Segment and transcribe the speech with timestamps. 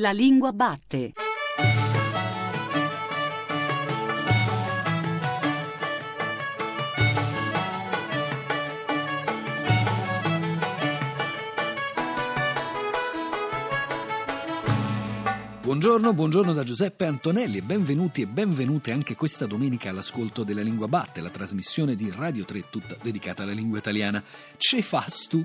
[0.00, 1.12] La lingua batte.
[15.62, 20.86] Buongiorno, buongiorno da Giuseppe Antonelli e benvenuti e benvenute anche questa domenica all'ascolto della Lingua
[20.86, 24.22] Batte, la trasmissione di Radio 3 tutta dedicata alla lingua italiana.
[24.58, 25.44] Ce fastu?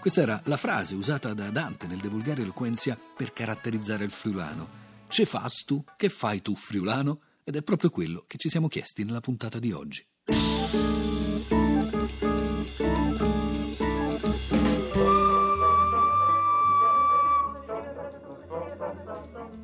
[0.00, 4.86] Questa era la frase usata da Dante nel De Vulgare Eloquenzia per caratterizzare il friulano.
[5.08, 5.82] Ce fastu?
[5.96, 7.20] Che fai tu, friulano?
[7.42, 10.06] Ed è proprio quello che ci siamo chiesti nella puntata di oggi.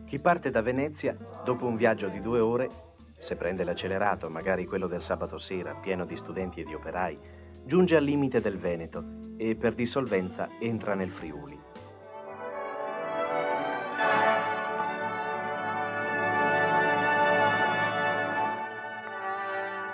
[0.06, 2.70] Chi parte da Venezia, dopo un viaggio di due ore,
[3.16, 7.18] se prende l'accelerato, magari quello del sabato sera, pieno di studenti e di operai,
[7.66, 9.02] giunge al limite del Veneto
[9.38, 11.58] e per dissolvenza entra nel Friuli.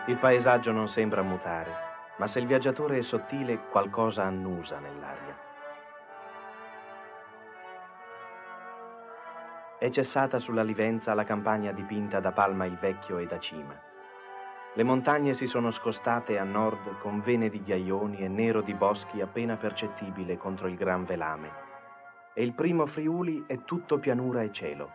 [0.07, 1.71] Il paesaggio non sembra mutare,
[2.19, 5.39] ma se il viaggiatore è sottile, qualcosa annusa nell'aria.
[9.79, 13.90] È cessata sulla Livenza la campagna dipinta da Palma il Vecchio e da Cima.
[14.81, 19.21] Le montagne si sono scostate a nord con vene di ghiaioni e nero di boschi
[19.21, 21.51] appena percettibile contro il gran velame.
[22.33, 24.93] E il primo Friuli è tutto pianura e cielo.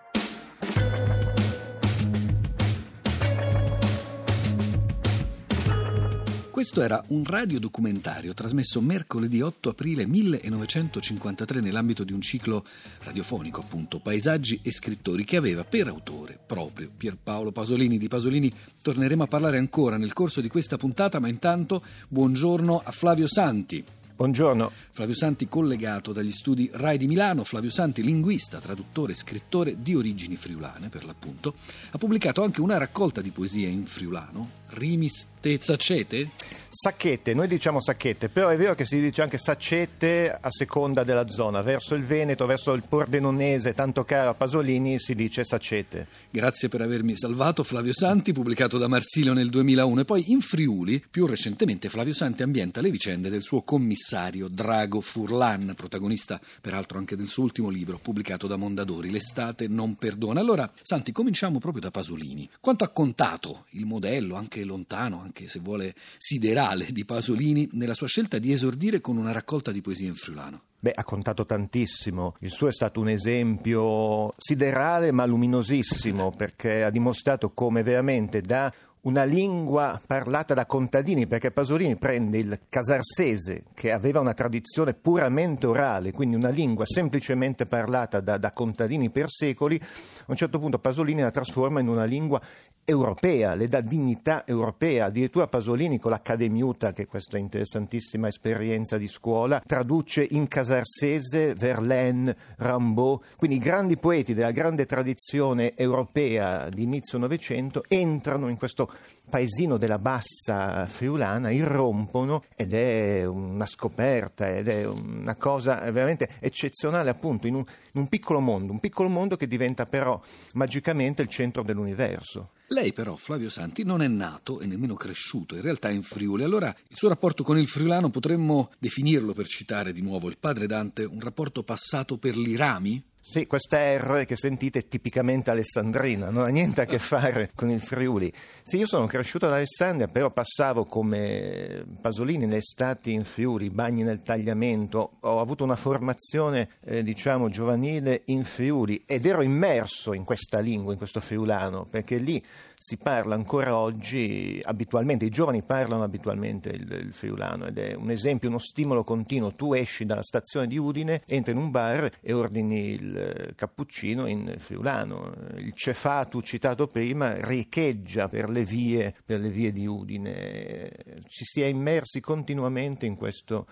[6.56, 12.66] Questo era un radiodocumentario trasmesso mercoledì 8 aprile 1953 nell'ambito di un ciclo
[13.04, 17.98] radiofonico, appunto, Paesaggi e scrittori, che aveva per autore proprio Pierpaolo Pasolini.
[17.98, 18.50] Di Pasolini
[18.82, 23.84] torneremo a parlare ancora nel corso di questa puntata, ma intanto buongiorno a Flavio Santi.
[24.16, 24.72] Buongiorno.
[24.92, 30.38] Flavio Santi collegato dagli studi RAI di Milano, Flavio Santi linguista, traduttore, scrittore di origini
[30.38, 31.56] friulane per l'appunto,
[31.92, 36.30] ha pubblicato anche una raccolta di poesie in friulano, Rimis te zacete?
[36.78, 41.30] Sacchette, noi diciamo sacchette, però è vero che si dice anche saccette a seconda della
[41.30, 46.06] zona, verso il Veneto, verso il Pordenonese, tanto caro a Pasolini, si dice saccette.
[46.30, 51.02] Grazie per avermi salvato Flavio Santi, pubblicato da Marsilio nel 2001 e poi in Friuli,
[51.10, 57.16] più recentemente Flavio Santi ambienta le vicende del suo commissario Drago Furlan, protagonista peraltro anche
[57.16, 60.42] del suo ultimo libro pubblicato da Mondadori, L'estate non perdona.
[60.42, 62.50] Allora, Santi, cominciamo proprio da Pasolini.
[62.60, 68.08] Quanto ha contato il modello, anche lontano, anche se vuole siderale, di Pasolini nella sua
[68.08, 70.62] scelta di esordire con una raccolta di poesie in friulano?
[70.80, 72.36] Beh, ha contato tantissimo.
[72.40, 78.72] Il suo è stato un esempio siderale ma luminosissimo perché ha dimostrato come veramente da
[79.06, 85.68] una lingua parlata da contadini, perché Pasolini prende il casarsese, che aveva una tradizione puramente
[85.68, 90.80] orale, quindi una lingua semplicemente parlata da, da contadini per secoli, a un certo punto
[90.80, 92.42] Pasolini la trasforma in una lingua
[92.86, 95.06] europea, le dà dignità europea.
[95.06, 102.36] Addirittura Pasolini con l'Accademiuta, che è questa interessantissima esperienza di scuola, traduce in casarsese Verlaine,
[102.58, 108.90] Rimbaud, quindi i grandi poeti della grande tradizione europea di inizio Novecento entrano in questo
[109.30, 117.10] paesino della bassa friulana, irrompono ed è una scoperta, ed è una cosa veramente eccezionale
[117.10, 120.22] appunto in un, in un piccolo mondo, un piccolo mondo che diventa però
[120.54, 122.52] magicamente il centro dell'universo.
[122.70, 126.44] Lei però, Flavio Santi, non è nato e nemmeno cresciuto in realtà in Friuli.
[126.44, 130.66] Allora il suo rapporto con il friulano potremmo definirlo, per citare di nuovo il padre
[130.66, 133.04] Dante, un rapporto passato per l'irami?
[133.28, 137.72] Sì, questa R che sentite è tipicamente alessandrina, non ha niente a che fare con
[137.72, 138.32] il Friuli.
[138.62, 144.04] Sì, io sono cresciuto ad Alessandria, però passavo come Pasolini le estati in Friuli, bagni
[144.04, 150.24] nel tagliamento, ho avuto una formazione, eh, diciamo, giovanile in Friuli ed ero immerso in
[150.24, 152.42] questa lingua, in questo friulano, perché lì
[152.88, 158.12] si parla ancora oggi abitualmente, i giovani parlano abitualmente il, il friulano ed è un
[158.12, 159.52] esempio, uno stimolo continuo.
[159.52, 164.54] Tu esci dalla stazione di Udine, entri in un bar e ordini il cappuccino in
[164.60, 165.34] friulano.
[165.56, 170.92] Il cefatu citato prima riecheggia per le vie, per le vie di Udine.
[171.26, 173.66] Ci si è immersi continuamente in questo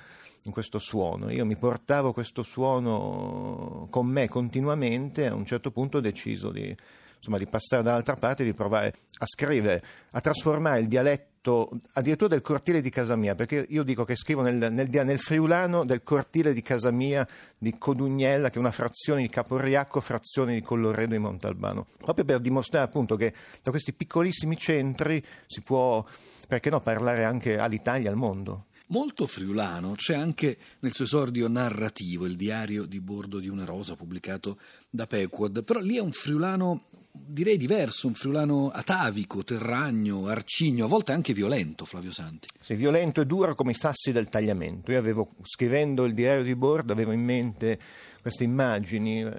[0.45, 1.29] in questo suono.
[1.29, 6.75] Io mi portavo questo suono con me continuamente, a un certo punto ho deciso di,
[7.23, 9.81] insomma, di passare dall'altra parte e di provare a scrivere,
[10.11, 11.31] a trasformare il dialetto
[11.93, 15.85] addirittura del cortile di casa mia, perché io dico che scrivo nel, nel, nel friulano
[15.85, 17.25] del cortile di casa mia
[17.57, 22.39] di Codugnella, che è una frazione di Caporriacco, frazione di Colloredo di Montalbano, proprio per
[22.39, 26.05] dimostrare appunto che da questi piccolissimi centri si può,
[26.47, 28.65] perché no, parlare anche all'Italia, al mondo.
[28.87, 33.95] Molto friulano c'è anche nel suo esordio narrativo, il diario di bordo di una rosa
[33.95, 34.59] pubblicato
[34.89, 36.83] da Pequod, però lì è un friulano
[37.25, 42.47] direi diverso, un friulano atavico, terragno, arcigno, a volte anche violento, Flavio Santi.
[42.59, 44.91] Sì, violento e duro come i sassi del tagliamento.
[44.91, 47.79] Io avevo, scrivendo il diario di bordo, avevo in mente
[48.23, 49.33] queste immagini, eh,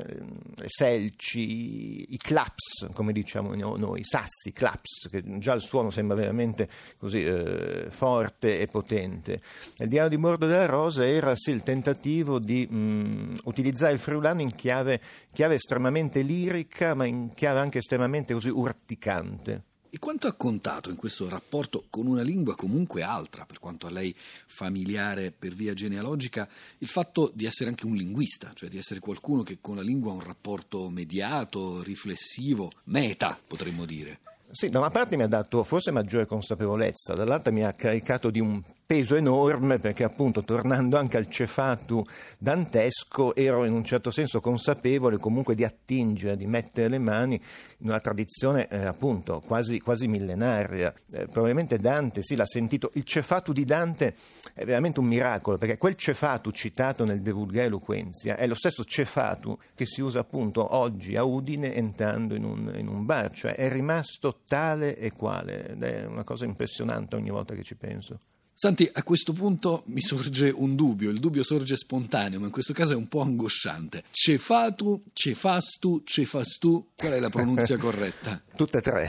[0.66, 6.68] selci, i claps, come diciamo noi, i sassi, claps, che già il suono sembra veramente
[6.98, 9.40] così eh, forte e potente.
[9.78, 13.98] Il diario di bordo della Rosa era sì il tentativo di mh, mm, utilizzare il
[13.98, 15.00] friulano in chiave,
[15.32, 19.62] chiave estremamente lirica, ma in chiave anche estremamente così urticante.
[19.94, 23.90] E quanto ha contato in questo rapporto con una lingua comunque altra, per quanto a
[23.90, 24.12] lei
[24.44, 26.48] familiare per via genealogica,
[26.78, 30.10] il fatto di essere anche un linguista, cioè di essere qualcuno che con la lingua
[30.10, 34.18] ha un rapporto mediato, riflessivo, meta, potremmo dire?
[34.50, 38.40] Sì, da una parte mi ha dato forse maggiore consapevolezza, dall'altra mi ha caricato di
[38.40, 42.04] un peso enorme perché appunto tornando anche al cefatu
[42.38, 47.40] dantesco ero in un certo senso consapevole comunque di attingere, di mettere le mani
[47.78, 50.92] in una tradizione eh, appunto quasi, quasi millenaria.
[51.12, 54.14] Eh, probabilmente Dante sì l'ha sentito, il cefatu di Dante
[54.52, 58.84] è veramente un miracolo perché quel cefatu citato nel De Vulgae Eloquenzia è lo stesso
[58.84, 63.54] cefatu che si usa appunto oggi a Udine entrando in un, in un bar, cioè
[63.54, 68.18] è rimasto tale e quale ed è una cosa impressionante ogni volta che ci penso.
[68.56, 72.72] Santi, a questo punto mi sorge un dubbio, il dubbio sorge spontaneo, ma in questo
[72.72, 74.04] caso è un po' angosciante.
[74.12, 78.40] Cefatu, cefastu, cefastu, qual è la pronuncia corretta?
[78.56, 79.08] Tutte e tre,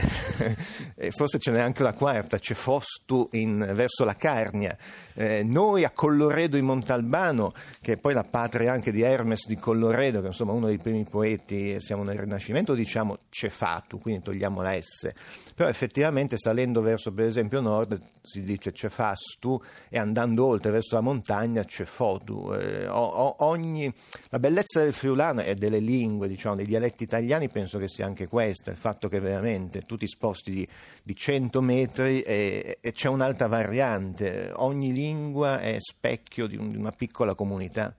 [0.94, 4.76] e forse ce n'è anche la quarta, cefostu in, verso la Carnia.
[5.14, 9.56] Eh, noi a Colloredo in Montalbano, che è poi la patria anche di Hermes di
[9.56, 14.78] Colloredo, che insomma uno dei primi poeti, siamo nel Rinascimento, diciamo cefatu, quindi togliamo la
[14.80, 15.10] S.
[15.54, 20.94] Però effettivamente salendo verso per esempio nord si dice cefastu tu e andando oltre verso
[20.94, 22.52] la montagna c'è fotu.
[22.52, 23.92] Eh, ogni,
[24.30, 28.26] la bellezza del friulano e delle lingue, diciamo, dei dialetti italiani penso che sia anche
[28.26, 30.68] questa, il fatto che veramente tu ti sposti di,
[31.02, 36.76] di 100 metri e, e, c'è un'altra variante, ogni lingua è specchio di, un, di
[36.76, 37.94] una piccola comunità.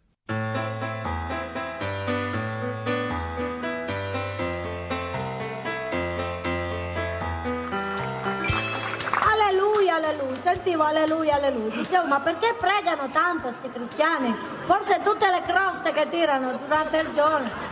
[10.39, 11.75] sentivo alleluia, alleluia.
[11.75, 14.33] Dicevo, ma perché pregano tanto questi cristiani?
[14.65, 17.66] Forse tutte le croste che tirano durante il giorno.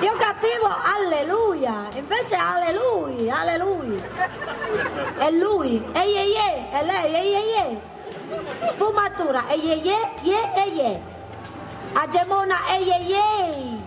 [0.00, 4.08] Io capivo alleluia, invece alleluia, alleluia.
[5.18, 7.80] E lui, e ye ye, e lei, e ye ye.
[8.66, 11.02] Sfumatura, e ye ye, ye e ye.
[11.94, 13.86] Agemona, e ye ye.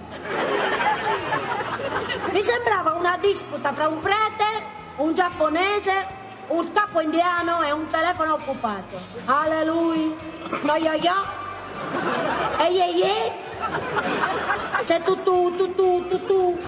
[2.31, 4.49] Mi sembrava una disputa fra un prete,
[4.97, 6.19] un giapponese
[6.51, 8.99] un capo indiano e un telefono occupato.
[9.25, 10.13] Alleluia,
[10.63, 11.13] no yo yo,
[12.59, 13.31] e ye ye,
[14.83, 16.59] se tu tu tu tu tu tu.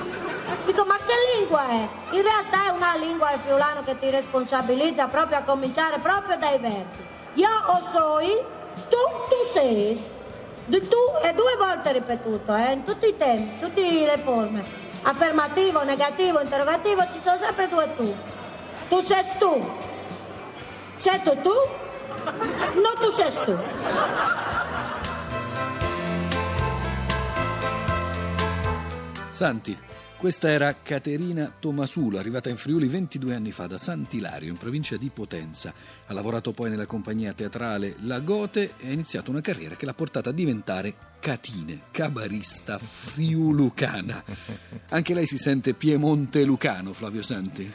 [0.66, 1.88] Dico, ma che lingua è?
[2.12, 6.58] In realtà è una lingua il friulano che ti responsabilizza proprio a cominciare proprio dai
[6.60, 7.06] verbi.
[7.36, 8.38] Io o soi,
[8.90, 8.98] tu
[9.30, 10.12] tu sei.
[10.66, 10.80] Tu
[11.22, 14.64] è due volte ripetuto, eh, in tutti i tempi, tutte le forme.
[15.02, 18.16] Affermativo, negativo, interrogativo, ci sono sempre due tu.
[18.88, 19.70] Tu sei tu.
[20.96, 21.54] Sei tu tu?
[22.76, 23.58] No, tu sei tu.
[29.34, 29.76] Santi,
[30.20, 35.10] questa era Caterina Tomasulo, arrivata in Friuli 22 anni fa da Sant'Ilario, in provincia di
[35.10, 35.74] Potenza.
[36.06, 39.96] Ha lavorato poi nella compagnia teatrale La Gote e ha iniziato una carriera che l'ha
[39.96, 44.24] portata a diventare Catine, cabarista friulucana.
[44.90, 47.72] Anche lei si sente piemonte-lucano, Flavio Santi?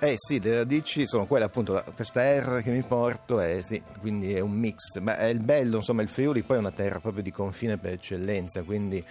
[0.00, 4.32] Eh sì, le radici sono quelle appunto, questa R che mi porto, è, sì, quindi
[4.32, 7.20] è un mix, ma è il bello, insomma il Friuli poi è una terra proprio
[7.20, 9.04] di confine per eccellenza, quindi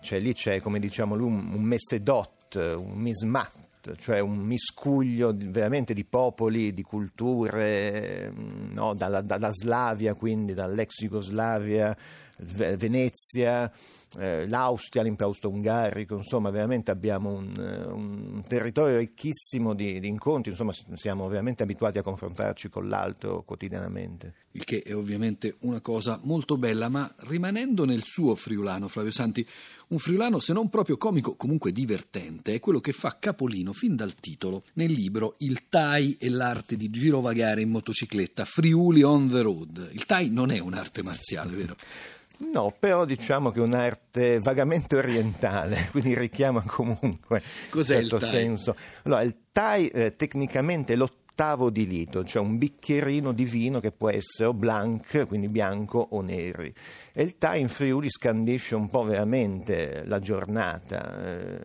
[0.00, 6.04] cioè, lì c'è come diciamo lui un, messedot, un mismat, cioè un miscuglio veramente di
[6.04, 11.96] popoli, di culture, mm, no, dalla, dalla Slavia, quindi dall'ex Jugoslavia,
[12.36, 13.68] Venezia,
[14.16, 20.50] eh, l'Austria, l'impero austro-ungarico, insomma veramente abbiamo un, eh, un territorio ricchissimo di, di, incontri,
[20.50, 24.34] insomma siamo veramente abituati a confrontarci con l'altro quotidianamente.
[24.52, 29.46] Il che è ovviamente una cosa molto bella, ma rimanendo nel suo friulano, Flavio Santi,
[29.88, 34.14] un friulano se non proprio comico, comunque divertente, è quello che fa capolino fin dal
[34.14, 39.90] titolo nel libro Il TAI e l'arte di girovagare in motocicletta, Friuli on the road.
[39.92, 41.76] Il TAI non è un'arte marziale, vero?
[42.38, 48.76] No, però diciamo che è un'arte vagamente orientale, quindi richiama comunque Cos'è certo il senso.
[49.02, 53.92] Allora, il Thai eh, tecnicamente lo ottavo di litro, cioè un bicchierino di vino che
[53.92, 56.74] può essere o blanc, quindi bianco o neri.
[57.12, 61.38] E il TAI in Friuli scandisce un po' veramente la giornata.
[61.38, 61.60] Eh,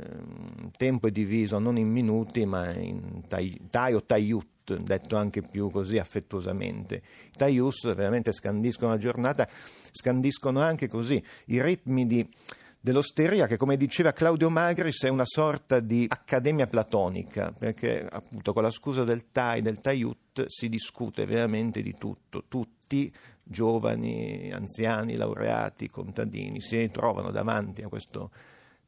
[0.72, 5.98] tempo è diviso non in minuti ma in TAI o TAIUT detto anche più così
[5.98, 7.02] affettuosamente.
[7.34, 9.48] I Taius veramente scandiscono la giornata,
[9.92, 12.28] scandiscono anche così i ritmi di
[12.80, 18.62] dell'osteria che come diceva Claudio Magris è una sorta di accademia platonica perché appunto con
[18.62, 23.10] la scusa del Tai, del Taiut si discute veramente di tutto, tutti
[23.42, 28.32] giovani, anziani, laureati, contadini si ritrovano davanti a questo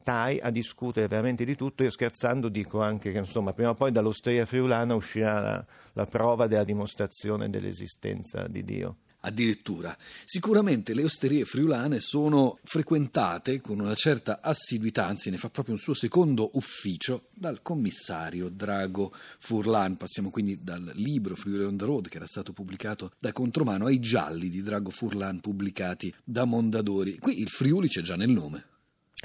[0.05, 1.81] Tai a discutere veramente di tutto.
[1.81, 6.45] Io scherzando dico anche che insomma, prima o poi dall'osteria friulana uscirà la, la prova
[6.45, 9.97] della dimostrazione dell'esistenza di Dio addirittura.
[10.23, 15.81] Sicuramente le osterie friulane sono frequentate con una certa assiduità, anzi ne fa proprio un
[15.81, 19.97] suo secondo ufficio, dal commissario Drago Furlan.
[19.97, 23.99] Passiamo quindi dal libro Friuli on the Road che era stato pubblicato da Contromano ai
[23.99, 27.17] gialli di Drago Furlan pubblicati da Mondadori.
[27.17, 28.73] Qui il Friuli c'è già nel nome.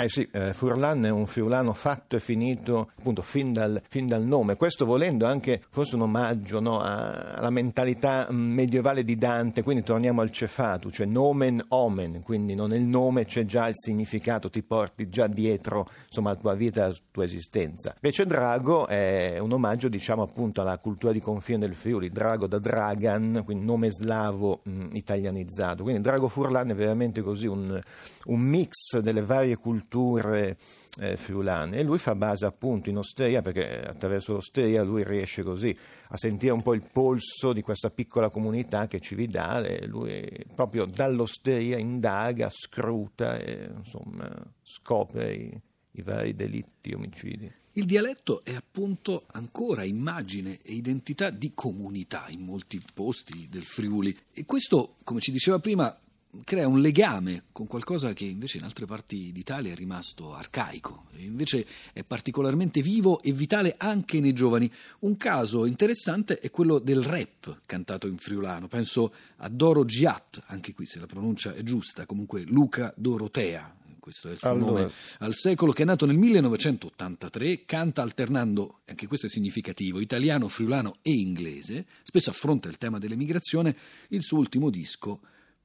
[0.00, 4.23] Eh sì, eh, Furlan è un friulano fatto e finito appunto fin dal, fin dal
[4.23, 9.62] nome, questo volendo anche forse un omaggio no, a, alla mentalità mm, medievale di Dante,
[9.62, 14.49] quindi torniamo al cefatu, cioè nomen omen, quindi non nel nome c'è già il significato,
[14.49, 17.92] ti porti già dietro insomma, la tua vita, la tua esistenza.
[18.00, 22.59] Invece Drago è un omaggio diciamo appunto alla cultura di confine del Friuli, Drago da
[22.59, 27.78] Dragan, quindi nome slavo mh, mm, italianizzato, quindi Drago Furlan è veramente così un,
[28.25, 30.56] un mix delle varie culture culture
[30.99, 31.78] eh, friulane.
[31.78, 35.76] E lui fa base appunto in osteria perché attraverso l'osteria lui riesce così
[36.09, 40.87] a sentire un po' il polso di questa piccola comunità che è cividale, lui proprio
[40.87, 44.30] dall'osteria indaga, scruta e insomma
[44.62, 45.61] scopre i,
[45.92, 47.59] i vari delitti, omicidi.
[47.75, 54.16] Il dialetto è appunto ancora immagine e identità di comunità in molti posti del Friuli.
[54.32, 55.97] E questo, come ci diceva prima,
[56.44, 61.66] crea un legame con qualcosa che invece in altre parti d'Italia è rimasto arcaico, invece
[61.92, 64.70] è particolarmente vivo e vitale anche nei giovani.
[65.00, 70.72] Un caso interessante è quello del rap cantato in friulano, penso a Doro Giat, anche
[70.72, 74.70] qui se la pronuncia è giusta, comunque Luca Dorotea, questo è il suo allora.
[74.82, 80.49] nome al secolo, che è nato nel 1983, canta alternando, anche questo è significativo, italiano,
[80.49, 83.76] friulano e inglese, spesso affronta il tema dell'emigrazione,
[84.08, 85.20] il suo ultimo disco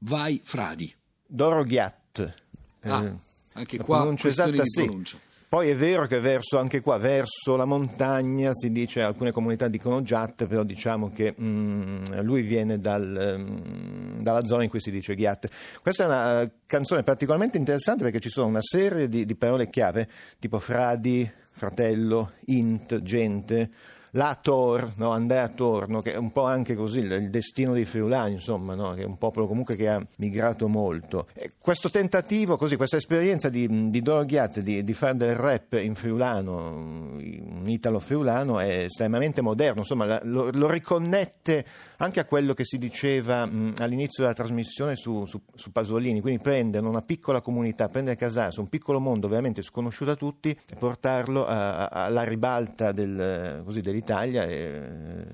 [0.07, 0.93] Vai Fradi.
[1.25, 2.33] Doroghiat.
[2.81, 3.13] Ah, eh,
[3.53, 5.03] anche qua pronuncia esatta, sì.
[5.49, 10.03] Poi è vero che verso, anche qua, verso la montagna, si dice, alcune comunità dicono
[10.03, 15.15] Giat, però diciamo che mm, lui viene dal, mm, dalla zona in cui si dice
[15.15, 15.79] Ghiat.
[15.81, 20.07] Questa è una canzone particolarmente interessante perché ci sono una serie di, di parole chiave,
[20.37, 23.69] tipo fradi, fratello, int, gente,
[24.15, 25.11] la Tor, no?
[25.11, 28.93] Andrea Torno, che è un po' anche così il, destino dei friulani, insomma, no?
[28.93, 31.27] che è un popolo comunque che ha migrato molto.
[31.33, 35.95] E questo tentativo, così, questa esperienza di, di Dorghiat di, di fare del rap in
[35.95, 41.65] friulano, un italo-friulano, è estremamente moderno, insomma, lo, lo, riconnette
[41.97, 46.41] anche a quello che si diceva mh, all'inizio della trasmissione su, su, su, Pasolini, quindi
[46.41, 51.45] prendere una piccola comunità, prendere Casas, un piccolo mondo veramente sconosciuto a tutti e portarlo
[51.45, 55.25] a, a, alla ribalta del, così, dell'Italia d'Italia e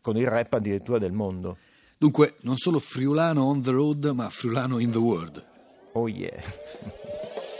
[0.00, 1.58] con il rap addirittura del mondo.
[1.98, 5.44] Dunque, non solo friulano on the road, ma friulano in the world.
[5.92, 6.40] Oh yeah.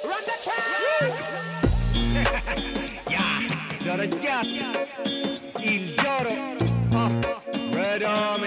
[0.02, 0.38] Run the
[4.18, 4.48] track!
[4.52, 4.70] yeah,
[5.58, 6.30] il Gioro,
[6.92, 7.20] oh,
[7.72, 8.46] Red Army,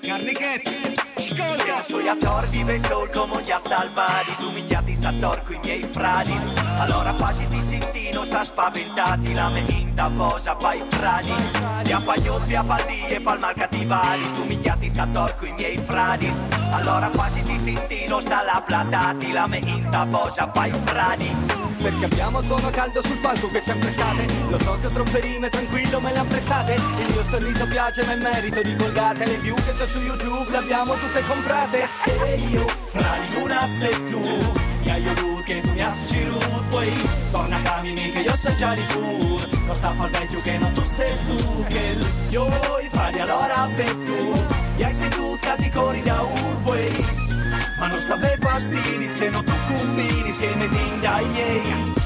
[0.00, 0.96] Carnichetti.
[1.14, 1.82] Ascolta!
[1.82, 6.42] Sui attori vive sol come gli azzalbadi Tu mi chiati s'attor coi miei fradis
[6.78, 7.67] Allora quasi ti senti
[8.12, 11.32] non sta spaventati La me inta posa pai fradi.
[11.82, 16.34] Ti appaiotti a paldi e palmar cattivali Tu mi chiati s'attor coi miei fradis
[16.72, 21.66] Allora quasi ti senti non sta la platati La me inta posa pai fradi.
[21.80, 26.00] Perché abbiamo il suono caldo sul palco che sempre state Lo so che rime, tranquillo
[26.00, 26.74] me le apprestate.
[26.74, 29.24] Il mio sorriso piace ma è merito di colgate.
[29.24, 31.88] Le view che c'ho su YouTube le abbiamo tutte comprate.
[32.04, 34.20] E io, fra una sei tu
[34.82, 35.27] Mi aiuto
[35.88, 36.92] che tu mi hai sucirut Poi
[37.30, 40.72] torna a camini che io so già di fur Non sta a peggio che non
[40.72, 41.96] tu sei tu Che
[42.30, 42.46] io,
[42.90, 44.46] fra allora per tu.
[44.76, 46.62] Mi hai seduta di cori da un
[47.78, 51.97] Ma non sta be fastidi se non tu combini Schemi di